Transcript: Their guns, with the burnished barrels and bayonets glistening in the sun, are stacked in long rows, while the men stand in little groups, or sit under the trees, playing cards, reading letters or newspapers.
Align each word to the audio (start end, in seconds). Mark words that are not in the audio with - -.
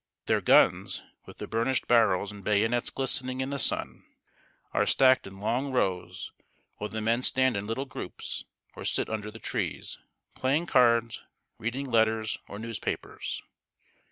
Their 0.25 0.41
guns, 0.41 1.03
with 1.27 1.37
the 1.37 1.45
burnished 1.45 1.87
barrels 1.87 2.31
and 2.31 2.43
bayonets 2.43 2.89
glistening 2.89 3.39
in 3.39 3.51
the 3.51 3.59
sun, 3.59 4.03
are 4.73 4.87
stacked 4.87 5.27
in 5.27 5.39
long 5.39 5.71
rows, 5.71 6.31
while 6.79 6.89
the 6.89 7.01
men 7.01 7.21
stand 7.21 7.55
in 7.55 7.67
little 7.67 7.85
groups, 7.85 8.43
or 8.75 8.83
sit 8.83 9.11
under 9.11 9.29
the 9.29 9.37
trees, 9.37 9.99
playing 10.33 10.65
cards, 10.65 11.21
reading 11.59 11.85
letters 11.91 12.39
or 12.47 12.57
newspapers. 12.57 13.43